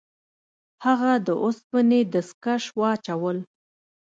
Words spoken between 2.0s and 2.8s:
دستکش